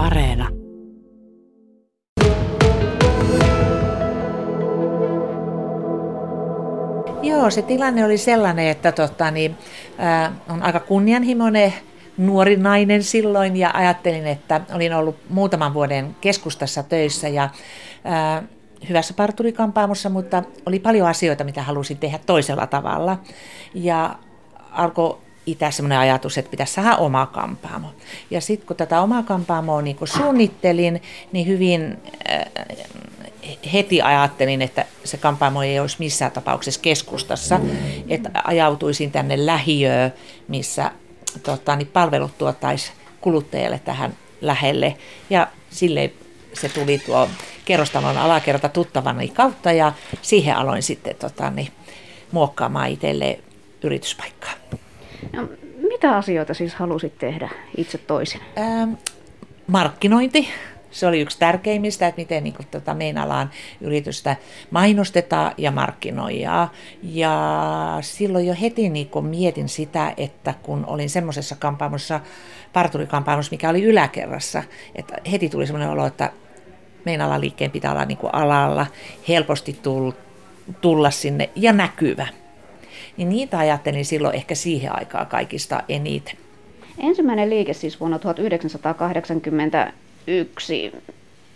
Areena. 0.00 0.48
Joo, 7.22 7.50
se 7.50 7.62
tilanne 7.62 8.04
oli 8.04 8.18
sellainen, 8.18 8.66
että 8.66 8.92
tota, 8.92 9.30
niin, 9.30 9.56
ää, 9.98 10.32
on 10.48 10.62
aika 10.62 10.80
kunnianhimoinen 10.80 11.74
nuori 12.16 12.56
nainen 12.56 13.02
silloin 13.02 13.56
ja 13.56 13.70
ajattelin, 13.74 14.26
että 14.26 14.60
olin 14.74 14.94
ollut 14.94 15.16
muutaman 15.28 15.74
vuoden 15.74 16.16
keskustassa 16.20 16.82
töissä 16.82 17.28
ja 17.28 17.50
ää, 18.04 18.42
hyvässä 18.88 19.14
parturikampaamossa, 19.14 20.08
mutta 20.08 20.42
oli 20.66 20.78
paljon 20.78 21.08
asioita, 21.08 21.44
mitä 21.44 21.62
halusin 21.62 21.98
tehdä 21.98 22.18
toisella 22.26 22.66
tavalla. 22.66 23.18
Ja 23.74 24.14
alkoi 24.70 25.18
itse 25.46 25.70
sellainen 25.70 25.98
ajatus, 25.98 26.38
että 26.38 26.50
pitäisi 26.50 26.72
saada 26.72 26.96
oma 26.96 27.26
kampaamo. 27.26 27.88
Ja 28.30 28.40
sitten 28.40 28.66
kun 28.66 28.76
tätä 28.76 29.00
omaa 29.00 29.22
kampaamoa 29.22 29.82
niin 29.82 29.96
kun 29.96 30.08
suunnittelin, 30.08 31.02
niin 31.32 31.46
hyvin 31.46 31.98
äh, 32.30 32.44
heti 33.72 34.02
ajattelin, 34.02 34.62
että 34.62 34.84
se 35.04 35.16
kampaamo 35.16 35.62
ei 35.62 35.80
olisi 35.80 35.96
missään 35.98 36.32
tapauksessa 36.32 36.80
keskustassa, 36.80 37.60
että 38.08 38.30
ajautuisin 38.44 39.10
tänne 39.10 39.46
lähiöön, 39.46 40.12
missä 40.48 40.90
tota, 41.42 41.76
niin 41.76 41.86
palvelut 41.86 42.38
tuottaisi 42.38 42.92
kuluttajalle 43.20 43.80
tähän 43.84 44.16
lähelle. 44.40 44.96
Ja 45.30 45.48
sille 45.70 46.12
se 46.52 46.68
tuli 46.68 46.98
tuo 46.98 47.28
kerrostalon 47.64 48.18
alakerta 48.18 48.68
tuttavani 48.68 49.28
kautta 49.28 49.72
ja 49.72 49.92
siihen 50.22 50.56
aloin 50.56 50.82
sitten 50.82 51.16
tota, 51.16 51.50
niin, 51.50 51.72
muokkaamaan 52.32 52.88
itselle 52.88 53.38
yrityspaikkaa. 53.82 54.52
No, 55.32 55.48
mitä 55.88 56.16
asioita 56.16 56.54
siis 56.54 56.74
halusit 56.74 57.18
tehdä 57.18 57.50
itse 57.76 57.98
toisin? 57.98 58.40
Ähm, 58.58 58.92
markkinointi. 59.66 60.48
Se 60.90 61.06
oli 61.06 61.20
yksi 61.20 61.38
tärkeimmistä, 61.38 62.06
että 62.06 62.20
miten 62.20 62.44
niin 62.44 62.54
kuin, 62.54 62.66
tota, 62.70 62.94
meidän 62.94 63.22
alan 63.22 63.50
yritystä 63.80 64.36
mainostetaan 64.70 65.52
ja 65.58 65.70
markkinoijaa. 65.70 66.72
Ja 67.02 67.98
silloin 68.00 68.46
jo 68.46 68.54
heti 68.60 68.88
niin 68.88 69.10
mietin 69.22 69.68
sitä, 69.68 70.14
että 70.16 70.54
kun 70.62 70.84
olin 70.86 71.10
semmoisessa 71.10 71.56
kampaamossa, 71.58 72.20
parturikampaamossa, 72.72 73.50
mikä 73.50 73.70
oli 73.70 73.84
yläkerrassa, 73.84 74.62
että 74.94 75.16
heti 75.30 75.48
tuli 75.48 75.66
semmoinen 75.66 75.90
olo, 75.90 76.06
että 76.06 76.32
meidän 77.04 77.26
alan 77.26 77.40
liikkeen 77.40 77.70
pitää 77.70 77.92
olla 77.92 78.04
niin 78.04 78.18
alalla, 78.32 78.86
helposti 79.28 79.80
tulla 80.80 81.10
sinne 81.10 81.50
ja 81.56 81.72
näkyvä 81.72 82.26
niin 83.16 83.28
niitä 83.28 83.58
ajattelin 83.58 84.04
silloin 84.04 84.34
ehkä 84.34 84.54
siihen 84.54 84.98
aikaan 84.98 85.26
kaikista 85.26 85.82
eniten. 85.88 86.36
Ensimmäinen 86.98 87.50
liike 87.50 87.72
siis 87.72 88.00
vuonna 88.00 88.18
1981. 88.18 90.92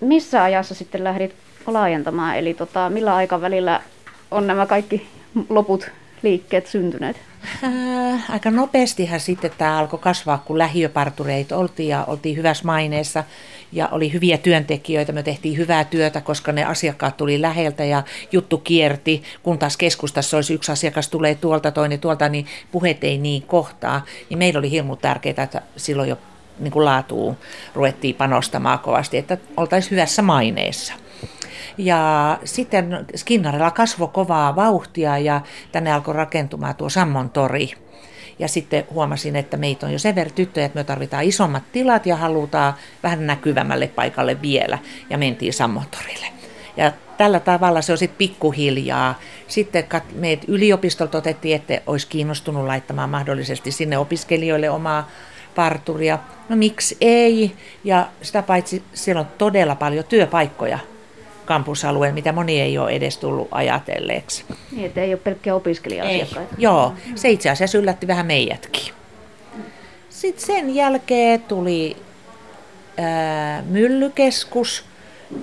Missä 0.00 0.42
ajassa 0.42 0.75
sitten 0.75 1.05
lähdit 1.05 1.34
laajentamaan, 1.67 2.37
eli 2.37 2.55
tota, 2.55 2.91
millä 2.91 3.15
aikavälillä 3.15 3.81
on 4.31 4.47
nämä 4.47 4.67
kaikki 4.67 5.06
loput 5.48 5.91
liikkeet 6.22 6.67
syntyneet? 6.67 7.17
Äh, 7.65 8.31
aika 8.31 8.50
nopeastihan 8.50 9.20
sitten 9.20 9.50
tämä 9.59 9.78
alkoi 9.78 9.98
kasvaa, 9.98 10.39
kun 10.39 10.59
lähiöpartureita 10.59 11.56
oltiin 11.56 11.89
ja 11.89 12.05
oltiin 12.05 12.37
hyvässä 12.37 12.65
maineessa 12.65 13.25
ja 13.75 13.89
oli 13.89 14.12
hyviä 14.12 14.39
työntekijöitä. 14.39 15.12
Me 15.12 15.22
tehtiin 15.22 15.56
hyvää 15.56 15.84
työtä, 15.84 16.20
koska 16.20 16.53
ne 16.53 16.64
asiakkaat 16.64 17.17
tuli 17.17 17.42
läheltä 17.42 17.84
ja 17.84 18.03
juttu 18.33 18.58
kierti. 18.58 19.22
Kun 19.42 19.58
taas 19.58 19.77
keskustassa 19.77 20.36
olisi 20.36 20.55
yksi 20.55 20.72
asiakas 20.72 21.08
tulee 21.08 21.34
tuolta, 21.34 21.70
toinen 21.70 22.00
tuolta, 22.00 22.28
niin 22.28 22.47
puheet 22.72 23.05
ei 23.05 23.19
niin 23.19 23.42
kohtaa. 23.42 24.05
Niin 24.31 24.39
meillä 24.39 24.58
oli 24.58 24.70
hirmu 24.70 24.97
tärkeää, 24.97 25.42
että 25.42 25.62
silloin 25.77 26.08
jo 26.08 26.19
niin 26.58 26.72
kuin 26.72 26.84
laatuun 26.84 27.36
ruvettiin 27.75 28.14
panostamaan 28.14 28.78
kovasti, 28.78 29.19
että 29.19 29.39
oltaisiin 29.56 29.91
hyvässä 29.91 30.22
maineessa. 30.22 30.94
Ja 31.78 32.38
sitten 32.44 33.06
Skinnarilla 33.16 33.70
kasvoi 33.70 34.09
kovaa 34.09 34.56
vauhtia 34.56 35.19
ja 35.19 35.41
tänne 35.72 35.93
alkoi 35.93 36.15
rakentumaan 36.15 36.75
tuo 36.75 36.88
Sammon 36.88 37.31
tori. 37.31 37.84
Ja 38.39 38.49
sitten 38.49 38.84
huomasin, 38.91 39.37
että 39.37 39.56
meitä 39.56 39.87
on 39.87 39.93
jo 39.93 39.99
sen 39.99 40.15
verran 40.15 40.34
tyttöjä, 40.34 40.67
että 40.67 40.78
me 40.78 40.84
tarvitaan 40.84 41.25
isommat 41.25 41.62
tilat 41.72 42.06
ja 42.06 42.17
halutaan 42.17 42.75
vähän 43.03 43.27
näkyvämmälle 43.27 43.89
paikalle 43.89 44.43
vielä. 44.43 44.78
Ja 45.11 45.19
mentiin 45.19 45.53
Sammontorille. 45.53 46.27
Ja 46.77 46.93
tällä 47.17 47.41
tavalla 47.41 47.83
se 47.83 47.93
on 47.93 47.99
sitten 47.99 48.19
pikkuhiljaa. 48.19 49.21
Sitten 49.49 49.84
meidät 50.15 50.44
yliopistolta 50.49 51.19
otettiin, 51.19 51.56
että 51.56 51.81
olisi 51.87 52.06
kiinnostunut 52.06 52.67
laittamaan 52.67 53.11
mahdollisesti 53.11 53.71
sinne 53.71 53.99
opiskelijoille 53.99 54.71
omaa 54.71 55.11
parturia. 55.55 56.19
No 56.49 56.56
miksi 56.56 56.97
ei? 57.00 57.56
Ja 57.84 58.09
sitä 58.23 58.43
paitsi 58.43 58.83
siellä 58.94 59.21
on 59.21 59.28
todella 59.39 59.75
paljon 59.75 60.05
työpaikkoja 60.05 60.78
kampusalueen, 61.44 62.15
mitä 62.15 62.32
moni 62.32 62.60
ei 62.60 62.78
ole 62.78 62.91
edes 62.91 63.19
tullut 63.19 63.49
ajatelleeksi. 63.50 64.44
Niin, 64.72 64.87
että 64.87 65.00
ei 65.00 65.12
ole 65.12 65.21
pelkkiä 65.25 65.55
opiskelija-asiakkaita. 65.55 66.55
Ei, 66.55 66.62
joo, 66.62 66.94
se 67.15 67.31
itse 67.31 67.50
asiassa 67.50 67.78
yllätti 67.78 68.06
vähän 68.06 68.27
meidätkin. 68.27 68.94
Sitten 70.09 70.47
sen 70.47 70.75
jälkeen 70.75 71.43
tuli 71.43 71.97
ää, 72.99 73.62
myllykeskus 73.62 74.84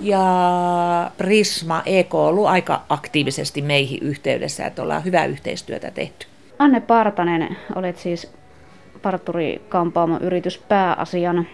ja 0.00 1.10
Prisma 1.18 1.82
EK 1.86 2.14
on 2.14 2.28
ollut 2.28 2.46
aika 2.46 2.82
aktiivisesti 2.88 3.62
meihin 3.62 3.98
yhteydessä, 4.02 4.66
että 4.66 4.82
ollaan 4.82 5.04
hyvää 5.04 5.24
yhteistyötä 5.24 5.90
tehty. 5.90 6.26
Anne 6.58 6.80
Partanen, 6.80 7.56
olet 7.74 7.98
siis 7.98 8.32
Parturi 9.02 9.62
Kampaamon 9.68 10.22
yrityspääasian 10.22 11.46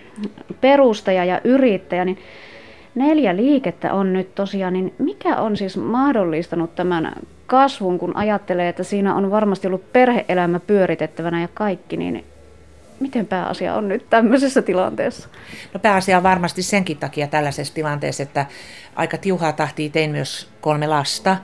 perustaja 0.60 1.25
ja 1.25 1.41
yrittäjä, 1.44 2.04
niin 2.04 2.19
neljä 2.94 3.37
liikettä 3.37 3.93
on 3.93 4.12
nyt 4.12 4.34
tosiaan, 4.34 4.72
niin 4.72 4.94
mikä 4.99 5.37
on 5.37 5.56
siis 5.56 5.76
mahdollistanut 5.76 6.75
tämän 6.75 7.12
kasvun, 7.47 7.99
kun 7.99 8.16
ajattelee, 8.16 8.69
että 8.69 8.82
siinä 8.82 9.15
on 9.15 9.31
varmasti 9.31 9.66
ollut 9.66 9.93
perheelämä 9.93 10.60
pyöritettävänä 10.60 11.41
ja 11.41 11.48
kaikki, 11.54 11.97
niin 11.97 12.25
miten 13.00 13.26
pääasia 13.26 13.75
on 13.75 13.88
nyt 13.88 14.10
tämmöisessä 14.10 14.62
tilanteessa? 14.62 15.28
No 15.75 15.81
pääasia 15.81 16.16
on 16.16 16.22
varmasti 16.22 16.62
senkin 16.62 16.97
takia 16.97 17.26
tällaisessa 17.26 17.75
tilanteessa, 17.75 18.22
että 18.22 18.47
aika 18.97 19.19
tiuhaa 19.19 19.53
tahtia 19.53 19.91
tein 19.91 20.10
myös 20.10 20.50
kolme 20.60 20.86
lasta 20.86 21.36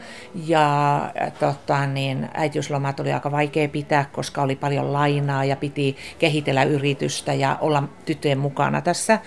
ja 0.47 1.01
tota, 1.41 1.87
niin, 1.87 2.29
äitiyslomat 2.35 3.01
oli 3.01 3.13
aika 3.13 3.31
vaikea 3.33 3.69
pitää, 3.69 4.05
koska 4.13 4.43
oli 4.43 4.57
paljon 4.57 4.93
lainaa 4.93 5.45
ja 5.45 5.57
piti 5.57 5.97
kehitellä 6.19 6.65
yritystä 6.65 7.35
ja 7.35 7.59
olla 7.61 7.83
tyttöjen 8.05 8.39
mukana 8.39 8.81
tässä. 8.81 9.19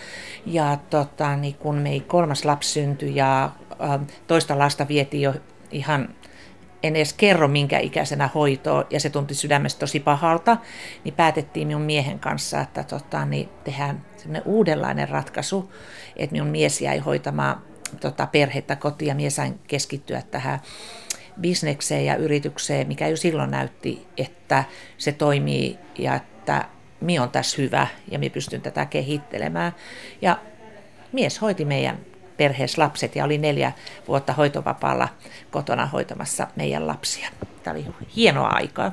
Ja 0.45 0.77
tota, 0.89 1.35
niin, 1.35 1.55
kun 1.55 1.75
mei 1.75 1.99
kolmas 1.99 2.45
lapsi 2.45 2.69
syntyi 2.69 3.15
ja 3.15 3.49
ä, 3.71 3.99
toista 4.27 4.59
lasta 4.59 4.87
vietiin 4.87 5.21
jo 5.21 5.33
ihan 5.71 6.09
en 6.83 6.95
edes 6.95 7.13
kerro 7.13 7.47
minkä 7.47 7.79
ikäisenä 7.79 8.29
hoitoa 8.35 8.83
ja 8.89 8.99
se 8.99 9.09
tunti 9.09 9.35
sydämestä 9.35 9.79
tosi 9.79 9.99
pahalta, 9.99 10.57
niin 11.03 11.13
päätettiin 11.13 11.67
minun 11.67 11.81
miehen 11.81 12.19
kanssa, 12.19 12.61
että 12.61 12.83
tota, 12.83 13.25
niin 13.25 13.49
tehdään 13.63 14.05
sellainen 14.17 14.41
uudenlainen 14.45 15.09
ratkaisu, 15.09 15.73
että 16.15 16.33
minun 16.33 16.47
mies 16.47 16.81
jäi 16.81 16.97
hoitamaan 16.97 17.61
tota, 17.99 18.27
perhettä 18.27 18.75
kotiin 18.75 19.09
ja 19.09 19.15
mies 19.15 19.35
sain 19.35 19.59
keskittyä 19.67 20.21
tähän 20.21 20.59
bisnekseen 21.41 22.05
ja 22.05 22.15
yritykseen, 22.15 22.87
mikä 22.87 23.07
jo 23.07 23.17
silloin 23.17 23.51
näytti, 23.51 24.07
että 24.17 24.63
se 24.97 25.11
toimii 25.11 25.77
ja 25.97 26.15
että 26.15 26.65
minä 27.01 27.23
on 27.23 27.29
tässä 27.29 27.61
hyvä 27.61 27.87
ja 28.11 28.19
minä 28.19 28.33
pystyn 28.33 28.61
tätä 28.61 28.85
kehittelemään. 28.85 29.71
Ja 30.21 30.39
mies 31.11 31.41
hoiti 31.41 31.65
meidän 31.65 31.97
perheessä 32.37 32.81
lapset 32.81 33.15
ja 33.15 33.25
oli 33.25 33.37
neljä 33.37 33.71
vuotta 34.07 34.33
hoitovapaalla 34.33 35.07
kotona 35.51 35.85
hoitamassa 35.85 36.47
meidän 36.55 36.87
lapsia. 36.87 37.29
Tämä 37.63 37.73
oli 37.75 37.85
hienoa 38.15 38.47
aikaa. 38.47 38.91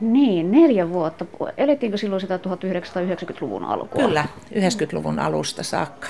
Niin, 0.00 0.50
neljä 0.50 0.90
vuotta. 0.90 1.24
Elettiinkö 1.56 1.98
silloin 1.98 2.20
sitä 2.20 2.36
1990-luvun 2.36 3.64
alkua? 3.64 4.02
Kyllä, 4.02 4.24
90-luvun 4.54 5.18
alusta 5.18 5.62
saakka. 5.62 6.08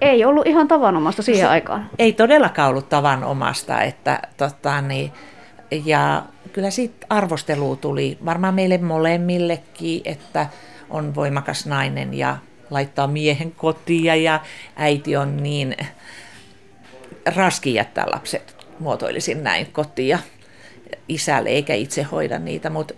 Ei 0.00 0.24
ollut 0.24 0.46
ihan 0.46 0.68
tavanomasta 0.68 1.22
siihen 1.22 1.46
Se, 1.46 1.50
aikaan. 1.50 1.90
Ei 1.98 2.12
todellakaan 2.12 2.70
ollut 2.70 2.88
tavanomasta. 2.88 3.82
Että, 3.82 4.22
tota, 4.36 4.80
niin, 4.80 5.12
ja 5.84 6.22
kyllä 6.52 6.70
siitä 6.70 7.06
arvostelu 7.10 7.76
tuli 7.76 8.18
varmaan 8.24 8.54
meille 8.54 8.78
molemmillekin, 8.78 10.02
että 10.04 10.46
on 10.90 11.14
voimakas 11.14 11.66
nainen 11.66 12.14
ja 12.14 12.36
laittaa 12.70 13.06
miehen 13.06 13.52
kotia 13.52 14.14
ja 14.14 14.40
äiti 14.76 15.16
on 15.16 15.36
niin 15.36 15.76
raski 17.36 17.74
jättää 17.74 18.06
lapset, 18.10 18.66
muotoilisin 18.78 19.44
näin, 19.44 19.66
kotia 19.72 20.18
isälle 21.08 21.48
eikä 21.48 21.74
itse 21.74 22.02
hoida 22.02 22.38
niitä, 22.38 22.70
mutta 22.70 22.94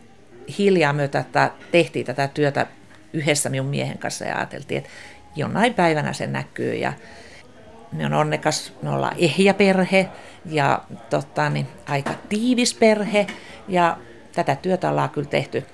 hiljaa 0.59 0.93
me 0.93 1.09
tätä, 1.09 1.51
tehtiin 1.73 2.07
tätä 2.07 2.29
työtä 2.29 2.67
yhdessä 3.13 3.49
minun 3.49 3.67
miehen 3.67 3.99
kanssa 3.99 4.25
ja 4.25 4.37
ajateltiin, 4.37 4.79
että 4.79 4.91
jonain 5.37 5.75
päivänä 5.75 6.13
se 6.13 6.27
näkyy. 6.27 6.75
Ja 6.75 6.93
me 7.93 8.07
on 8.07 8.13
onnekas, 8.13 8.73
me 8.83 8.91
ollaan 8.91 9.17
ehjä 9.19 9.55
perhe 9.55 10.09
ja 10.47 10.83
totta, 11.11 11.51
niin 11.51 11.67
aika 11.89 12.15
tiivis 12.29 12.75
perhe. 12.75 13.27
Ja 13.69 13.97
tätä 14.35 14.57
työtä 14.57 14.91
ollaan 14.91 15.11
kyllä 15.11 15.29
tehty 15.29 15.65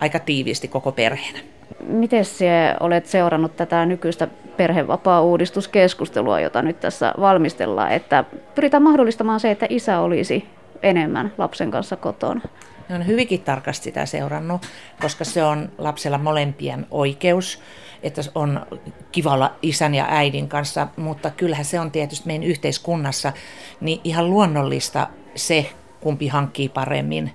aika 0.00 0.18
tiiviisti 0.18 0.68
koko 0.68 0.92
perheenä. 0.92 1.55
Miten 1.86 2.24
sinä 2.24 2.76
olet 2.80 3.06
seurannut 3.06 3.56
tätä 3.56 3.86
nykyistä 3.86 4.28
perhevapaa-uudistuskeskustelua, 4.56 6.40
jota 6.40 6.62
nyt 6.62 6.80
tässä 6.80 7.14
valmistellaan, 7.20 7.92
että 7.92 8.24
pyritään 8.54 8.82
mahdollistamaan 8.82 9.40
se, 9.40 9.50
että 9.50 9.66
isä 9.68 10.00
olisi 10.00 10.48
enemmän 10.82 11.32
lapsen 11.38 11.70
kanssa 11.70 11.96
kotona? 11.96 12.40
Ne 12.88 12.94
on 12.94 13.06
hyvinkin 13.06 13.40
tarkasti 13.40 13.84
sitä 13.84 14.06
seurannut, 14.06 14.66
koska 15.00 15.24
se 15.24 15.44
on 15.44 15.68
lapsella 15.78 16.18
molempien 16.18 16.86
oikeus, 16.90 17.62
että 18.02 18.22
on 18.34 18.66
kivalla 19.12 19.52
isän 19.62 19.94
ja 19.94 20.06
äidin 20.08 20.48
kanssa, 20.48 20.88
mutta 20.96 21.30
kyllähän 21.30 21.64
se 21.64 21.80
on 21.80 21.90
tietysti 21.90 22.26
meidän 22.26 22.46
yhteiskunnassa 22.46 23.32
niin 23.80 24.00
ihan 24.04 24.30
luonnollista 24.30 25.06
se, 25.34 25.66
kumpi 26.00 26.28
hankkii 26.28 26.68
paremmin 26.68 27.34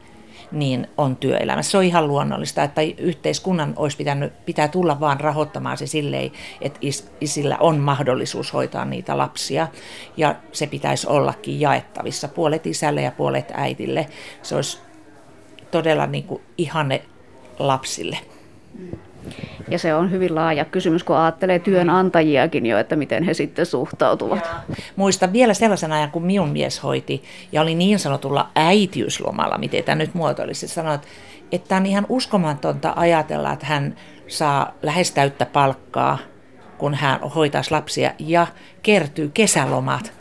niin 0.51 0.88
on 0.98 1.15
työelämässä. 1.15 1.71
Se 1.71 1.77
on 1.77 1.83
ihan 1.83 2.07
luonnollista, 2.07 2.63
että 2.63 2.81
yhteiskunnan 2.98 3.74
olisi 3.75 3.98
pitänyt, 3.98 4.45
pitää 4.45 4.68
tulla 4.68 5.00
vaan 5.00 5.19
rahoittamaan 5.19 5.77
se 5.77 5.88
silleen, 5.88 6.31
että 6.62 6.80
is, 6.81 7.12
isillä 7.21 7.57
on 7.59 7.80
mahdollisuus 7.80 8.53
hoitaa 8.53 8.86
niitä 8.86 9.18
lapsia. 9.18 9.68
Ja 10.18 10.36
se 10.51 10.68
pitäisi 10.68 11.07
ollakin 11.07 11.59
jaettavissa, 11.59 12.27
puolet 12.27 12.68
isälle 12.68 13.01
ja 13.01 13.12
puolet 13.12 13.51
äidille. 13.53 14.07
Se 14.44 14.56
olisi 14.56 14.80
todella 15.71 16.07
niin 16.07 16.24
kuin 16.24 16.42
ihanne 16.57 17.01
lapsille. 17.59 18.18
Ja 19.71 19.79
se 19.79 19.95
on 19.95 20.12
hyvin 20.12 20.35
laaja 20.35 20.65
kysymys, 20.65 21.03
kun 21.03 21.18
ajattelee 21.18 21.59
työnantajiakin 21.59 22.65
jo, 22.65 22.79
että 22.79 22.95
miten 22.95 23.23
he 23.23 23.33
sitten 23.33 23.65
suhtautuvat. 23.65 24.39
Ja. 24.39 24.75
Muistan 24.95 25.33
vielä 25.33 25.53
sellaisen 25.53 25.91
ajan, 25.91 26.12
kun 26.12 26.23
minun 26.23 26.50
mies 26.50 26.83
hoiti 26.83 27.23
ja 27.51 27.62
oli 27.62 27.75
niin 27.75 28.00
sanotulla 28.00 28.50
äitiyslomalla, 28.56 29.57
miten 29.57 29.83
tämä 29.83 29.95
nyt 29.95 30.13
muotoilisi. 30.13 30.68
Sanoit, 30.68 31.01
että 31.51 31.75
on 31.75 31.85
ihan 31.85 32.06
uskomatonta 32.09 32.94
ajatella, 32.95 33.53
että 33.53 33.65
hän 33.65 33.95
saa 34.27 34.73
lähes 34.81 35.12
täyttä 35.12 35.45
palkkaa, 35.45 36.17
kun 36.77 36.94
hän 36.94 37.19
hoitaisi 37.19 37.71
lapsia 37.71 38.12
ja 38.19 38.47
kertyy 38.83 39.31
kesälomat 39.33 40.20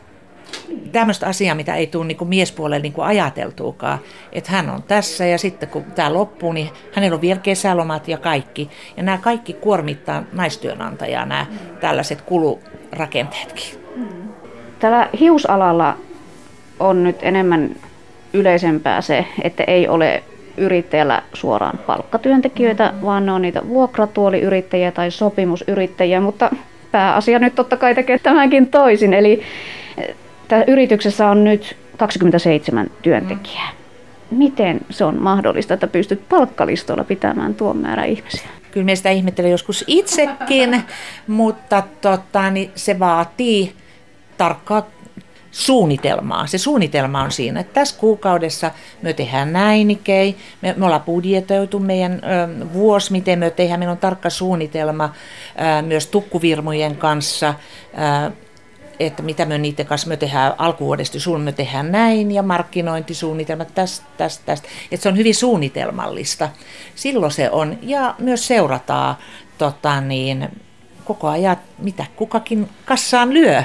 tämmöistä 0.92 1.26
asiaa, 1.26 1.54
mitä 1.54 1.74
ei 1.74 1.86
tule 1.86 2.04
niin 2.04 2.28
miespuolelle 2.28 2.82
niin 2.82 2.94
ajateltuukaan. 2.98 3.98
Että 4.32 4.52
hän 4.52 4.70
on 4.70 4.82
tässä 4.82 5.26
ja 5.26 5.38
sitten 5.38 5.68
kun 5.68 5.84
tämä 5.84 6.12
loppuu, 6.12 6.52
niin 6.52 6.68
hänellä 6.92 7.14
on 7.14 7.20
vielä 7.20 7.40
kesälomat 7.40 8.08
ja 8.08 8.18
kaikki. 8.18 8.70
Ja 8.96 9.02
nämä 9.02 9.18
kaikki 9.18 9.52
kuormittaa 9.52 10.22
naistyönantajaa, 10.32 11.26
nämä 11.26 11.46
tällaiset 11.80 12.22
kulurakenteetkin. 12.22 13.80
Tällä 14.78 15.08
hiusalalla 15.20 15.96
on 16.80 17.04
nyt 17.04 17.16
enemmän 17.22 17.70
yleisempää 18.32 19.00
se, 19.00 19.24
että 19.42 19.64
ei 19.66 19.88
ole 19.88 20.22
yrittäjällä 20.56 21.22
suoraan 21.32 21.78
palkkatyöntekijöitä, 21.86 22.94
vaan 23.04 23.26
ne 23.26 23.32
on 23.32 23.42
niitä 23.42 23.62
vuokratuoliyrittäjiä 23.68 24.92
tai 24.92 25.10
sopimusyrittäjiä, 25.10 26.20
mutta 26.20 26.50
pääasia 26.90 27.38
nyt 27.38 27.54
totta 27.54 27.76
kai 27.76 27.94
tekee 27.94 28.18
tämänkin 28.18 28.66
toisin. 28.66 29.14
Eli 29.14 29.42
Tässä 30.50 30.64
yrityksessä 30.72 31.28
on 31.28 31.44
nyt 31.44 31.76
27 31.96 32.90
työntekijää. 33.02 33.68
Miten 34.30 34.80
se 34.90 35.04
on 35.04 35.22
mahdollista, 35.22 35.74
että 35.74 35.86
pystyt 35.86 36.28
palkkalistolla 36.28 37.04
pitämään 37.04 37.54
tuon 37.54 37.76
määrän 37.76 38.08
ihmisiä? 38.08 38.48
Kyllä 38.70 38.84
me 38.84 38.96
sitä 38.96 39.10
ihmettelen 39.10 39.50
joskus 39.50 39.84
itsekin, 39.86 40.82
mutta 41.26 41.82
tota, 42.00 42.50
niin 42.50 42.70
se 42.74 42.98
vaatii 42.98 43.72
tarkkaa 44.36 44.86
suunnitelmaa. 45.50 46.46
Se 46.46 46.58
suunnitelma 46.58 47.22
on 47.22 47.32
siinä, 47.32 47.60
että 47.60 47.74
tässä 47.74 48.00
kuukaudessa 48.00 48.70
me 49.02 49.12
tehdään 49.12 49.52
näin 49.52 49.90
ikei, 49.90 50.36
me, 50.62 50.74
me 50.76 50.84
ollaan 50.84 51.02
budjetoitu 51.02 51.78
meidän 51.78 52.12
ö, 52.12 52.66
vuosi, 52.72 53.12
miten 53.12 53.38
me 53.38 53.50
tehdään, 53.50 53.80
meillä 53.80 53.92
on 53.92 53.98
tarkka 53.98 54.30
suunnitelma 54.30 55.04
ö, 55.78 55.82
myös 55.82 56.06
tukkuvirmojen 56.06 56.96
kanssa, 56.96 57.54
ö, 58.28 58.30
että 59.00 59.22
mitä 59.22 59.44
me 59.44 59.58
niiden 59.58 59.86
kanssa 59.86 60.08
me 60.08 60.16
tehdään 60.16 60.54
alkuvuodesta, 60.58 61.20
sun 61.20 61.40
me 61.40 61.52
tehdään 61.52 61.92
näin 61.92 62.32
ja 62.32 62.42
markkinointisuunnitelmat 62.42 63.74
tästä, 63.74 64.06
tästä, 64.16 64.42
tästä. 64.46 64.68
Että 64.90 65.02
se 65.02 65.08
on 65.08 65.16
hyvin 65.16 65.34
suunnitelmallista. 65.34 66.48
Silloin 66.94 67.32
se 67.32 67.50
on 67.50 67.78
ja 67.82 68.14
myös 68.18 68.46
seurataan 68.46 69.16
tota 69.58 70.00
niin, 70.00 70.48
koko 71.04 71.28
ajan, 71.28 71.56
mitä 71.78 72.06
kukakin 72.16 72.68
kassaan 72.84 73.34
lyö. 73.34 73.62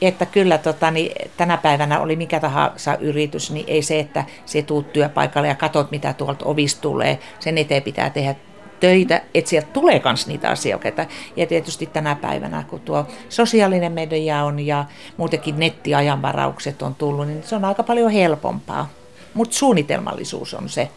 Että 0.00 0.26
kyllä 0.26 0.58
tota, 0.58 0.90
niin, 0.90 1.12
tänä 1.36 1.56
päivänä 1.56 2.00
oli 2.00 2.16
mikä 2.16 2.40
tahansa 2.40 2.96
yritys, 2.96 3.50
niin 3.50 3.64
ei 3.68 3.82
se, 3.82 3.98
että 3.98 4.24
se 4.46 4.62
tuut 4.62 4.92
työpaikalle 4.92 5.48
ja 5.48 5.54
katot, 5.54 5.90
mitä 5.90 6.12
tuolta 6.12 6.44
ovista 6.44 6.80
tulee. 6.80 7.18
Sen 7.40 7.58
eteen 7.58 7.82
pitää 7.82 8.10
tehdä 8.10 8.34
töitä, 8.80 9.22
että 9.34 9.48
sieltä 9.50 9.68
tulee 9.72 10.00
myös 10.04 10.26
niitä 10.26 10.50
asiakkaita. 10.50 11.06
Ja 11.36 11.46
tietysti 11.46 11.86
tänä 11.86 12.14
päivänä, 12.14 12.64
kun 12.68 12.80
tuo 12.80 13.06
sosiaalinen 13.28 13.92
media 13.92 14.44
on 14.44 14.60
ja 14.60 14.84
muutenkin 15.16 15.58
nettiajanvaraukset 15.58 16.82
on 16.82 16.94
tullut, 16.94 17.26
niin 17.26 17.42
se 17.42 17.56
on 17.56 17.64
aika 17.64 17.82
paljon 17.82 18.10
helpompaa. 18.10 18.88
Mutta 19.34 19.56
suunnitelmallisuus 19.56 20.54
on 20.54 20.68
se, 20.68 20.88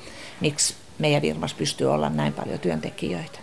miksi 0.41 0.75
meidän 0.99 1.21
firmassa 1.21 1.57
pystyy 1.57 1.93
olla 1.93 2.09
näin 2.09 2.33
paljon 2.33 2.59
työntekijöitä. 2.59 3.39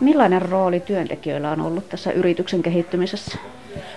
Millainen 0.00 0.42
rooli 0.42 0.80
työntekijöillä 0.80 1.50
on 1.50 1.60
ollut 1.60 1.88
tässä 1.88 2.12
yrityksen 2.12 2.62
kehittymisessä? 2.62 3.38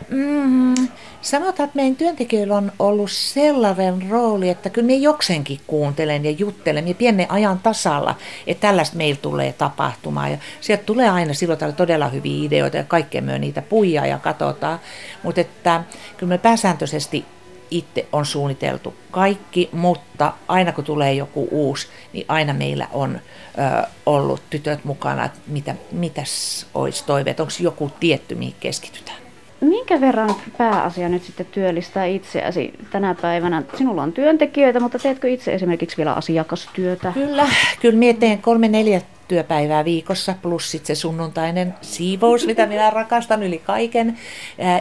Mm, 0.10 0.88
sanotaan, 1.22 1.68
että 1.68 1.76
meidän 1.76 1.96
työntekijöillä 1.96 2.56
on 2.56 2.72
ollut 2.80 3.12
sellainen 3.12 4.10
rooli, 4.10 4.50
että 4.50 4.70
kyllä 4.70 4.88
me 4.88 4.94
jokseenkin 4.94 5.60
kuuntelen 5.68 6.26
ja 6.26 6.32
juttelen 6.32 6.88
ja 6.88 6.96
pienen 6.96 7.32
ajan 7.32 7.60
tasalla, 7.60 8.16
että 8.48 8.68
tällaista 8.68 8.98
meillä 8.98 9.20
tulee 9.22 9.54
tapahtumaan. 9.54 10.32
Ja 10.32 10.38
sieltä 10.62 10.84
tulee 10.84 11.10
aina 11.10 11.34
silloin 11.34 11.60
todella 11.76 12.08
hyviä 12.08 12.46
ideoita 12.46 12.78
ja 12.78 12.84
kaikkea 12.84 13.22
me 13.22 13.40
niitä 13.40 13.62
puijaa 13.62 14.06
ja 14.06 14.20
katsotaan. 14.20 14.80
Mutta 15.24 15.42
että 15.42 15.84
kyllä 16.18 16.30
me 16.30 16.38
pääsääntöisesti 16.38 17.26
itse 17.72 18.08
on 18.12 18.26
suunniteltu 18.26 18.94
kaikki, 19.12 19.70
mutta 19.72 20.34
aina 20.48 20.72
kun 20.72 20.84
tulee 20.84 21.14
joku 21.14 21.48
uusi, 21.52 21.88
niin 22.14 22.26
aina 22.28 22.54
meillä 22.54 22.88
on 22.94 23.16
ö, 23.16 23.88
ollut 24.06 24.42
tytöt 24.50 24.86
mukana, 24.86 25.26
että 25.26 25.40
mitä, 25.48 25.76
mitäs 25.92 26.66
olisi 26.74 27.06
toiveet, 27.06 27.40
onko 27.40 27.54
joku 27.60 27.92
tietty, 28.00 28.36
mihin 28.36 28.56
keskitytään. 28.60 29.25
Minkä 29.66 30.02
verran 30.02 30.36
pääasia 30.58 31.10
nyt 31.10 31.24
sitten 31.24 31.46
työllistää 31.46 32.06
itseäsi 32.06 32.74
tänä 32.92 33.16
päivänä? 33.22 33.64
Sinulla 33.78 34.04
on 34.04 34.14
työntekijöitä, 34.14 34.80
mutta 34.80 35.00
teetkö 35.00 35.30
itse 35.30 35.54
esimerkiksi 35.54 35.98
vielä 35.98 36.14
asiakastyötä? 36.14 37.12
Kyllä, 37.14 37.48
kyllä 37.82 38.00
minä 38.00 38.20
teen 38.20 38.42
kolme 38.42 38.68
neljä 38.68 39.02
työpäivää 39.28 39.86
viikossa, 39.86 40.36
plus 40.42 40.72
sitten 40.72 40.96
se 40.96 41.00
sunnuntainen 41.00 41.76
siivous, 41.82 42.46
mitä 42.46 42.66
minä 42.66 42.90
rakastan 42.90 43.44
yli 43.44 43.58
kaiken. 43.58 44.18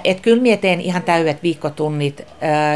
Et 0.05 0.21
kyllä 0.21 0.43
minä 0.43 0.57
teen 0.57 0.81
ihan 0.81 1.03
täydet 1.03 1.43
viikkotunnit, 1.43 2.27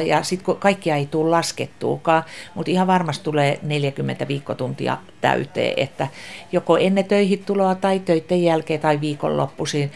ja 0.04 0.22
sitten 0.22 0.44
kun 0.44 0.56
kaikkia 0.56 0.96
ei 0.96 1.06
tule 1.06 1.30
laskettuukaan, 1.30 2.22
mutta 2.54 2.70
ihan 2.70 2.86
varmasti 2.86 3.24
tulee 3.24 3.58
40 3.62 4.28
viikkotuntia 4.28 4.96
täyteen, 5.20 5.74
että 5.76 6.08
joko 6.52 6.76
ennen 6.76 7.04
töihin 7.04 7.44
tuloa 7.44 7.74
tai 7.74 7.98
töiden 7.98 8.42
jälkeen 8.42 8.80
tai 8.80 9.00
viikonloppuisin, 9.00 9.90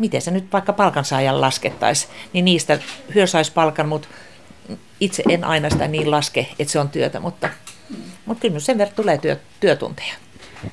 miten 0.00 0.22
se 0.22 0.30
nyt 0.30 0.52
vaikka 0.52 0.72
palkansaajan 0.72 1.40
laskettaisi, 1.40 2.08
niin 2.32 2.44
niistä 2.44 2.78
hyö 3.14 3.26
saisi 3.26 3.52
palkan, 3.52 3.88
mutta 3.88 4.08
itse 5.00 5.22
en 5.28 5.44
aina 5.44 5.70
sitä 5.70 5.88
niin 5.88 6.10
laske, 6.10 6.46
että 6.58 6.72
se 6.72 6.78
on 6.78 6.88
työtä, 6.88 7.20
mutta, 7.20 7.48
mutta 8.26 8.40
kyllä 8.40 8.60
sen 8.60 8.78
verran 8.78 8.96
tulee 8.96 9.18
työ, 9.18 9.36
työtunteja. 9.60 10.14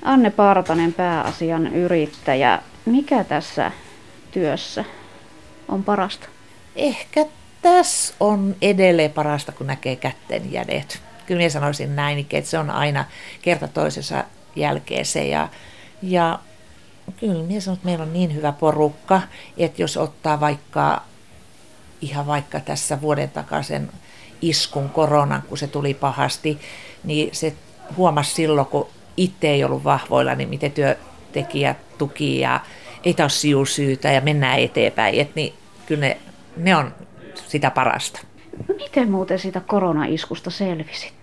Anne 0.01 0.29
Partanen, 0.29 0.93
pääasian 0.93 1.67
yrittäjä. 1.67 2.61
Mikä 2.85 3.23
tässä 3.23 3.71
työssä 4.31 4.85
on 5.67 5.83
parasta? 5.83 6.27
Ehkä 6.75 7.25
tässä 7.61 8.13
on 8.19 8.55
edelleen 8.61 9.11
parasta, 9.11 9.51
kun 9.51 9.67
näkee 9.67 9.95
kätten 9.95 10.51
jädet. 10.51 11.01
Kyllä 11.25 11.37
minä 11.37 11.49
sanoisin 11.49 11.95
näin, 11.95 12.27
että 12.31 12.49
se 12.49 12.59
on 12.59 12.69
aina 12.69 13.05
kerta 13.41 13.67
toisessa 13.67 14.23
jälkeen 14.55 15.05
se. 15.05 15.27
Ja, 15.27 15.49
ja 16.01 16.39
kyllä 17.19 17.43
minä 17.43 17.59
sanon, 17.59 17.75
että 17.75 17.85
meillä 17.85 18.03
on 18.03 18.13
niin 18.13 18.35
hyvä 18.35 18.51
porukka, 18.51 19.21
että 19.57 19.81
jos 19.81 19.97
ottaa 19.97 20.39
vaikka 20.39 21.01
ihan 22.01 22.27
vaikka 22.27 22.59
tässä 22.59 23.01
vuoden 23.01 23.29
takaisin 23.29 23.89
iskun 24.41 24.89
koronan, 24.89 25.41
kun 25.41 25.57
se 25.57 25.67
tuli 25.67 25.93
pahasti, 25.93 26.59
niin 27.03 27.29
se 27.31 27.53
huomasi 27.97 28.33
silloin, 28.33 28.67
kun 28.67 28.87
itse 29.17 29.47
ei 29.47 29.63
ollut 29.63 29.83
vahvoilla, 29.83 30.35
niin 30.35 30.49
miten 30.49 30.71
työntekijät 30.71 31.97
tuki 31.97 32.39
ja 32.39 32.59
ei 33.03 33.15
syytä 33.65 34.11
ja 34.11 34.21
mennään 34.21 34.59
eteenpäin. 34.59 35.19
Et 35.19 35.35
niin, 35.35 35.53
kyllä 35.85 36.01
ne, 36.01 36.17
ne 36.57 36.75
on 36.75 36.93
sitä 37.47 37.71
parasta. 37.71 38.19
Miten 38.77 39.11
muuten 39.11 39.39
siitä 39.39 39.59
koronaiskusta 39.59 40.49
selvisitte? 40.49 41.16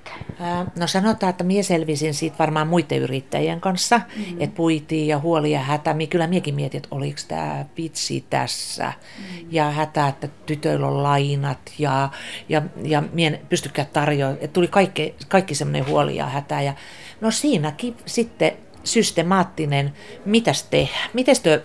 No 0.78 0.86
sanotaan, 0.86 1.30
että 1.30 1.44
minä 1.44 1.62
selvisin 1.62 2.14
siitä 2.14 2.38
varmaan 2.38 2.68
muiden 2.68 2.98
yrittäjien 2.98 3.60
kanssa, 3.60 3.98
mm-hmm. 3.98 4.40
että 4.40 4.56
puitiin 4.56 5.06
ja 5.06 5.18
huoli 5.18 5.50
ja 5.50 5.60
hätä. 5.60 5.94
Minä 5.94 6.10
kyllä 6.10 6.26
miekin 6.26 6.54
mietin, 6.54 6.78
että 6.78 6.88
oliko 6.90 7.20
tämä 7.28 7.64
vitsi 7.76 8.24
tässä. 8.30 8.92
Mm-hmm. 9.18 9.48
Ja 9.50 9.70
hätä, 9.70 10.08
että 10.08 10.28
tytöillä 10.46 10.86
on 10.86 11.02
lainat 11.02 11.72
ja, 11.78 12.08
ja, 12.48 12.62
ja 12.82 13.02
mien 13.12 13.40
pystykään 13.48 13.88
tarjoamaan. 13.92 14.38
Että 14.40 14.54
tuli 14.54 14.68
kaikki, 14.68 15.14
kaikki 15.28 15.54
semmoinen 15.54 15.86
huoli 15.86 16.16
ja 16.16 16.26
hätä. 16.26 16.60
Ja, 16.60 16.74
no 17.20 17.30
siinäkin 17.30 17.96
sitten 18.06 18.52
systemaattinen, 18.84 19.92
mitäs 20.24 20.62
tehdä. 20.62 20.98
Mites 21.12 21.40
työ, 21.40 21.62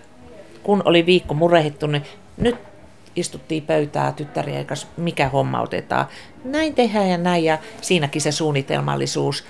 kun 0.62 0.82
oli 0.84 1.06
viikko 1.06 1.34
murehittu, 1.34 1.86
niin 1.86 2.02
nyt 2.36 2.69
istuttiin 3.16 3.62
pöytää 3.62 4.12
tyttärien 4.12 4.66
kanssa, 4.66 4.86
mikä 4.96 5.28
homma 5.28 5.60
otetaan. 5.60 6.06
Näin 6.44 6.74
tehdään 6.74 7.08
ja 7.08 7.18
näin, 7.18 7.44
ja 7.44 7.58
siinäkin 7.80 8.22
se 8.22 8.32
suunnitelmallisuus 8.32 9.44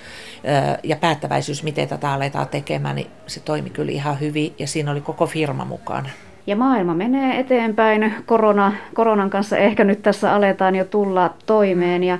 ja 0.83 0.95
päättäväisyys, 0.95 1.63
miten 1.63 1.87
tätä 1.87 2.13
aletaan 2.13 2.47
tekemään, 2.47 2.95
niin 2.95 3.07
se 3.27 3.39
toimi 3.39 3.69
kyllä 3.69 3.91
ihan 3.91 4.19
hyvin, 4.19 4.53
ja 4.59 4.67
siinä 4.67 4.91
oli 4.91 5.01
koko 5.01 5.25
firma 5.25 5.65
mukana. 5.65 6.09
Ja 6.47 6.55
maailma 6.55 6.93
menee 6.93 7.39
eteenpäin. 7.39 8.13
Korona, 8.25 8.73
koronan 8.93 9.29
kanssa 9.29 9.57
ehkä 9.57 9.83
nyt 9.83 10.01
tässä 10.01 10.33
aletaan 10.33 10.75
jo 10.75 10.85
tulla 10.85 11.33
toimeen 11.45 12.03
ja 12.03 12.17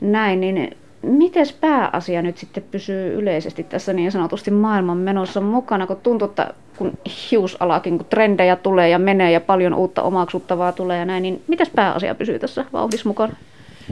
näin, 0.00 0.40
niin 0.40 0.76
miten 1.02 1.46
pääasia 1.60 2.22
nyt 2.22 2.38
sitten 2.38 2.64
pysyy 2.70 3.14
yleisesti 3.14 3.64
tässä 3.64 3.92
niin 3.92 4.12
sanotusti 4.12 4.50
maailman 4.50 4.98
menossa 4.98 5.40
mukana, 5.40 5.86
kun 5.86 5.96
tuntuu, 5.96 6.28
että 6.28 6.54
kun 6.76 6.98
hiusalakin, 7.30 7.98
kun 7.98 8.06
trendejä 8.06 8.56
tulee 8.56 8.88
ja 8.88 8.98
menee 8.98 9.32
ja 9.32 9.40
paljon 9.40 9.74
uutta 9.74 10.02
omaksuttavaa 10.02 10.72
tulee 10.72 10.98
ja 10.98 11.04
näin, 11.04 11.22
niin 11.22 11.42
miten 11.48 11.66
pääasia 11.74 12.14
pysyy 12.14 12.38
tässä 12.38 12.64
vauhdissa 12.72 13.08
mukana? 13.08 13.36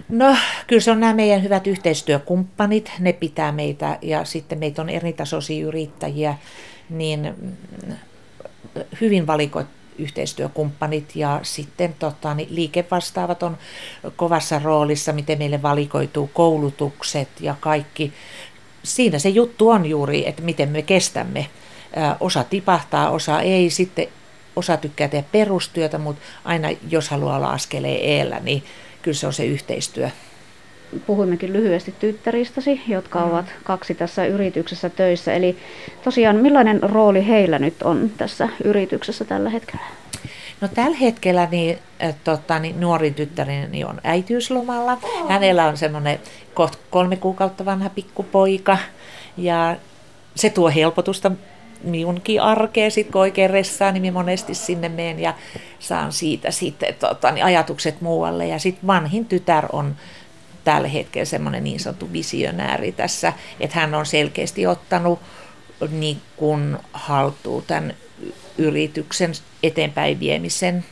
No, 0.09 0.37
kyllä 0.67 0.81
se 0.81 0.91
on 0.91 1.01
nämä 1.01 1.15
meidän 1.15 1.43
hyvät 1.43 1.67
yhteistyökumppanit, 1.67 2.93
ne 2.99 3.13
pitää 3.13 3.53
meitä 3.53 3.99
ja 4.03 4.25
sitten 4.25 4.59
meitä 4.59 4.83
on 4.83 4.89
eritasoisia 4.89 5.67
yrittäjiä, 5.67 6.35
niin 6.91 7.35
hyvin 9.01 9.27
valikoit 9.27 9.67
yhteistyökumppanit 9.99 11.17
ja 11.17 11.41
sitten 11.43 11.95
tota, 11.99 12.35
niin 12.35 12.49
liikevastaavat 12.51 13.43
on 13.43 13.59
kovassa 14.17 14.61
roolissa, 14.65 15.13
miten 15.13 15.39
meille 15.39 15.63
valikoituu 15.63 16.31
koulutukset 16.35 17.29
ja 17.41 17.55
kaikki. 17.61 18.13
Siinä 18.83 19.19
se 19.19 19.29
juttu 19.29 19.69
on 19.69 19.87
juuri, 19.87 20.29
että 20.29 20.43
miten 20.43 20.69
me 20.69 20.83
kestämme. 20.83 21.47
Osa 22.21 22.45
tipahtaa, 22.45 23.11
osa 23.11 23.41
ei. 23.41 23.71
Sitten 23.71 24.09
osa 24.57 24.77
tykkää 24.77 25.09
tehdä 25.09 25.25
perustyötä, 25.33 25.99
mutta 25.99 26.23
aina 26.45 26.69
jos 26.91 27.09
haluaa 27.09 27.37
olla 27.37 27.51
askeleen 27.51 28.01
eellä, 28.01 28.41
niin 28.41 28.63
kyllä 29.03 29.17
se 29.17 29.27
on 29.27 29.33
se 29.33 29.45
yhteistyö 29.45 30.11
puhuimmekin 31.07 31.53
lyhyesti 31.53 31.95
tyttäristäsi, 31.99 32.83
jotka 32.89 33.19
mm. 33.19 33.31
ovat 33.31 33.47
kaksi 33.65 33.95
tässä 33.95 34.27
yrityksessä 34.27 34.91
töissä. 34.91 35.33
Eli 35.33 35.57
tosiaan 36.05 36.37
millainen 36.37 36.83
rooli 36.83 37.29
heillä 37.29 37.59
nyt 37.59 37.83
on 37.83 38.11
tässä 38.17 38.49
yrityksessä 38.65 39.25
tällä 39.25 39.51
hetkellä? 39.51 39.83
No 40.61 40.69
tällä 40.69 40.97
hetkellä 40.97 41.49
niin, 41.51 41.79
tota, 42.25 42.59
niin 42.59 42.81
nuorin 42.81 43.15
tyttäreni 43.15 43.85
on 43.85 44.01
äitiyslomalla. 44.05 44.99
Hänellä 45.29 45.67
on 45.67 45.77
semmoinen 45.77 46.21
kohta 46.55 46.79
kolme 46.91 47.17
kuukautta 47.17 47.65
vanha 47.65 47.91
pikkupoika 47.91 48.79
ja 49.37 49.77
se 50.35 50.51
tuo 50.51 50.71
helpotusta 50.71 51.33
minunkin 51.85 52.41
arkeen, 52.41 52.91
sit 52.91 53.11
kun 53.11 53.21
oikein 53.21 53.51
ressaa, 53.51 53.93
niin 53.93 54.13
monesti 54.13 54.55
sinne 54.55 54.89
menen 54.89 55.21
ja 55.21 55.35
saan 55.79 56.13
siitä 56.13 56.51
sitten 56.51 56.95
tota, 56.95 57.31
niin 57.31 57.45
ajatukset 57.45 58.01
muualle. 58.01 58.47
Ja 58.47 58.59
sitten 58.59 58.87
vanhin 58.87 59.27
tytär 59.27 59.67
on 59.73 59.97
tällä 60.65 60.89
hetkellä 60.89 61.25
semmoinen 61.25 61.65
niin 61.65 61.81
sanottu 61.81 62.13
visionääri 62.13 62.93
tässä, 62.93 63.33
että 63.61 63.81
hän 63.81 63.95
on 63.95 64.07
selkeästi 64.07 64.67
ottanut 64.67 65.21
niin 65.91 66.21
kuin 66.37 66.77
haltuun 66.93 67.65
tämän 67.67 67.95
yrityksen 68.59 69.33
eteenpäin 69.63 70.21
viemisen. 70.21 70.85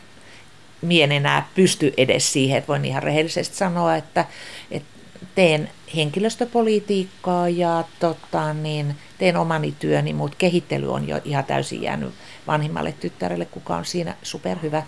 Mien 0.82 1.12
enää 1.12 1.48
pysty 1.54 1.94
edes 1.96 2.32
siihen, 2.32 2.58
että 2.58 2.68
voin 2.68 2.84
ihan 2.84 3.02
rehellisesti 3.02 3.56
sanoa, 3.56 3.96
että, 3.96 4.24
että 4.70 4.88
teen 5.34 5.70
henkilöstöpolitiikkaa 5.96 7.48
ja 7.48 7.84
tota, 8.00 8.54
niin, 8.54 8.96
teen 9.20 9.36
omani 9.36 9.74
työni, 9.78 10.12
mutta 10.12 10.36
kehittely 10.38 10.92
on 10.92 11.08
jo 11.08 11.20
ihan 11.24 11.44
täysin 11.44 11.82
jäänyt 11.82 12.10
vanhimmalle 12.46 12.94
tyttärelle, 13.00 13.44
kuka 13.44 13.76
on 13.76 13.84
siinä 13.84 14.14
superhyvä. 14.22 14.82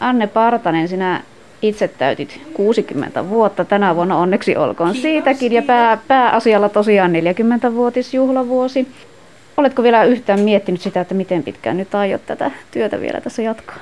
Anne 0.00 0.26
Partanen, 0.26 0.88
sinä 0.88 1.22
itse 1.62 1.88
täytit 1.88 2.40
60 2.54 3.28
vuotta. 3.28 3.64
Tänä 3.64 3.96
vuonna 3.96 4.16
onneksi 4.16 4.56
olkoon 4.56 4.92
Kiitos, 4.92 5.02
siitäkin. 5.02 5.52
Ja 5.52 5.62
pää, 5.62 5.98
pääasialla 6.08 6.68
tosiaan 6.68 7.12
40-vuotisjuhlavuosi. 7.12 8.88
Oletko 9.56 9.82
vielä 9.82 10.04
yhtään 10.04 10.40
miettinyt 10.40 10.80
sitä, 10.80 11.00
että 11.00 11.14
miten 11.14 11.42
pitkään 11.42 11.76
nyt 11.76 11.94
aiot 11.94 12.26
tätä 12.26 12.50
työtä 12.70 13.00
vielä 13.00 13.20
tässä 13.20 13.42
jatkaa? 13.42 13.78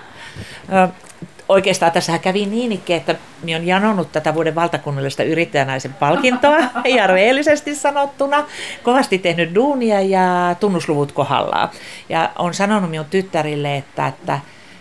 Oikeastaan 1.49 1.93
tässä 1.93 2.19
kävi 2.19 2.47
niin, 2.47 2.83
että 2.89 3.15
minä 3.43 3.57
olen 3.57 3.67
janonut 3.67 4.13
tätä 4.13 4.35
vuoden 4.35 4.55
valtakunnallista 4.55 5.23
yrittäjänaisen 5.23 5.95
palkintoa, 5.95 6.59
ja 6.97 7.07
reellisesti 7.07 7.75
sanottuna. 7.75 8.45
Kovasti 8.83 9.19
tehnyt 9.19 9.55
duunia 9.55 10.01
ja 10.01 10.57
tunnusluvut 10.61 11.13
kohdallaan. 11.13 11.69
Ja 12.09 12.31
on 12.39 12.55
sanonut 12.55 12.91
minun 12.91 13.07
tyttärille, 13.07 13.77
että, 13.77 14.07
että 14.07 14.41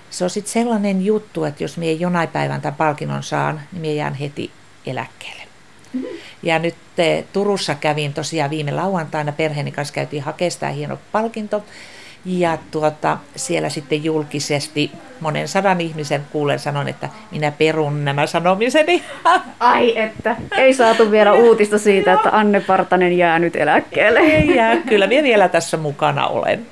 se 0.10 0.24
on 0.24 0.30
sitten 0.30 0.54
sellainen 0.54 1.06
juttu, 1.06 1.44
että 1.44 1.64
jos 1.64 1.78
minä 1.78 1.92
jonain 1.92 2.30
päivän 2.30 2.62
tämän 2.62 2.76
palkinnon 2.76 3.24
saan, 3.24 3.62
niin 3.72 3.82
minä 3.82 3.94
jään 3.94 4.14
heti 4.14 4.52
eläkkeelle. 4.86 5.44
Ja 6.44 6.60
nyt 6.60 6.76
te, 6.96 7.26
Turussa 7.34 7.76
kävin 7.76 8.14
tosiaan 8.14 8.50
viime 8.50 8.72
lauantaina, 8.72 9.32
perheeni 9.32 9.72
kanssa 9.72 9.94
käytiin 9.94 10.24
hakemaan 10.24 10.74
hieno 10.76 11.00
palkinto. 11.12 11.64
Ja 12.26 12.58
tuota, 12.72 13.18
siellä 13.36 13.70
sitten 13.70 14.04
julkisesti 14.04 14.92
monen 15.20 15.48
sadan 15.48 15.82
ihmisen 15.82 16.22
kuulen 16.32 16.60
sanon, 16.60 16.88
että 16.88 17.10
minä 17.32 17.52
perun 17.52 18.06
nämä 18.06 18.28
sanomiseni. 18.28 19.04
Ai 19.60 20.00
että, 20.00 20.36
ei 20.58 20.74
saatu 20.74 21.12
vielä 21.12 21.34
uutista 21.34 21.78
siitä, 21.78 22.14
että 22.14 22.30
Anne 22.32 22.60
Partanen 22.60 23.18
jää 23.18 23.40
nyt 23.40 23.56
eläkkeelle. 23.56 24.20
Ei 24.20 24.56
jää, 24.56 24.78
kyllä 24.78 25.08
minä 25.08 25.24
vielä 25.24 25.50
tässä 25.50 25.78
mukana 25.78 26.28
olen. 26.28 26.66